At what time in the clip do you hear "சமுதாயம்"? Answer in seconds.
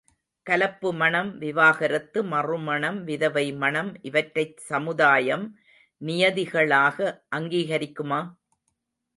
4.57-5.45